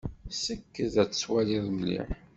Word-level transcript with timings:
Sekked 0.43 0.95
ad 1.03 1.11
twaliḍ 1.13 1.65
mliḥ! 1.75 2.09